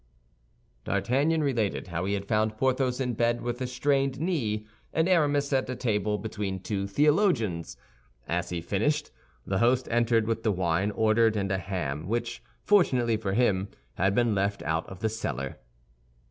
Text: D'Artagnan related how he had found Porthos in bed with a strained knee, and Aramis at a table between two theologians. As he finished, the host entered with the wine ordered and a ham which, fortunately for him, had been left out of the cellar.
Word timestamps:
D'Artagnan 0.83 1.43
related 1.43 1.89
how 1.89 2.05
he 2.05 2.15
had 2.15 2.25
found 2.27 2.57
Porthos 2.57 2.99
in 2.99 3.13
bed 3.13 3.41
with 3.41 3.61
a 3.61 3.67
strained 3.67 4.19
knee, 4.19 4.65
and 4.91 5.07
Aramis 5.07 5.53
at 5.53 5.69
a 5.69 5.75
table 5.75 6.17
between 6.17 6.59
two 6.59 6.87
theologians. 6.87 7.77
As 8.27 8.49
he 8.49 8.61
finished, 8.61 9.11
the 9.45 9.59
host 9.59 9.87
entered 9.91 10.25
with 10.25 10.41
the 10.41 10.51
wine 10.51 10.89
ordered 10.89 11.35
and 11.35 11.51
a 11.51 11.59
ham 11.59 12.07
which, 12.07 12.41
fortunately 12.63 13.15
for 13.15 13.33
him, 13.33 13.67
had 13.93 14.15
been 14.15 14.33
left 14.33 14.63
out 14.63 14.89
of 14.89 15.01
the 15.01 15.07
cellar. 15.09 15.57